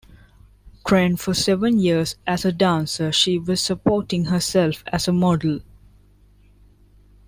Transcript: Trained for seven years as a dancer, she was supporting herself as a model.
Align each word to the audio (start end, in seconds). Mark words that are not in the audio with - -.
Trained 0.83 1.19
for 1.19 1.35
seven 1.35 1.77
years 1.77 2.15
as 2.25 2.43
a 2.43 2.51
dancer, 2.51 3.11
she 3.11 3.37
was 3.37 3.61
supporting 3.61 4.25
herself 4.25 4.83
as 4.87 5.07
a 5.07 5.13
model. 5.13 5.59